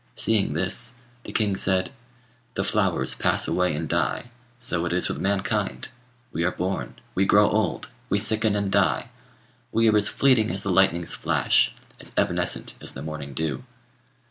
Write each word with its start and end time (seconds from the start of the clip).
Seeing 0.15 0.53
this, 0.53 0.95
the 1.25 1.31
king 1.31 1.55
said, 1.55 1.91
'The 2.55 2.63
flowers 2.63 3.13
pass 3.13 3.47
away 3.47 3.75
and 3.75 3.87
die; 3.87 4.31
so 4.57 4.83
is 4.87 5.03
it 5.05 5.13
with 5.13 5.21
mankind: 5.21 5.89
we 6.31 6.43
are 6.43 6.49
born, 6.49 6.95
we 7.13 7.23
grow 7.23 7.47
old, 7.47 7.89
we 8.09 8.17
sicken 8.17 8.55
and 8.55 8.71
die; 8.71 9.11
we 9.71 9.87
are 9.87 9.95
as 9.97 10.09
fleeting 10.09 10.49
as 10.49 10.63
the 10.63 10.71
lightning's 10.71 11.13
flash, 11.13 11.71
as 11.99 12.13
evanescent 12.17 12.73
as 12.81 12.93
the 12.93 13.03
morning 13.03 13.35
dew.' 13.35 13.63